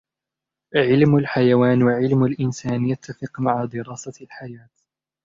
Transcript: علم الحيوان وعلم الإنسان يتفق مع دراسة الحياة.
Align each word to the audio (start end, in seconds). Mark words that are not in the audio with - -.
علم 0.75 1.15
الحيوان 1.17 1.83
وعلم 1.83 2.23
الإنسان 2.25 2.85
يتفق 2.87 3.39
مع 3.39 3.65
دراسة 3.65 4.13
الحياة. 4.21 4.69